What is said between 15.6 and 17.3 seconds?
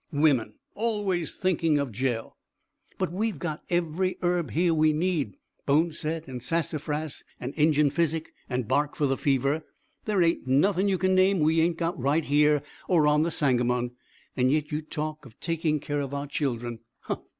care of our children. Huh!